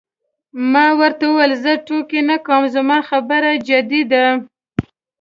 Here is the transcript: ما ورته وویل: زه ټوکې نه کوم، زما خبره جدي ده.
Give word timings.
ما 0.71 0.85
ورته 0.99 1.23
وویل: 1.27 1.53
زه 1.63 1.71
ټوکې 1.85 2.21
نه 2.29 2.37
کوم، 2.45 2.63
زما 2.75 2.97
خبره 3.09 3.51
جدي 3.67 4.01
ده. 4.11 4.25